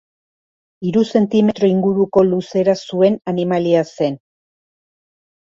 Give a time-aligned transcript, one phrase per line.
[0.87, 4.21] Hiru zentimetro inguruko luzera zuen animalia zen.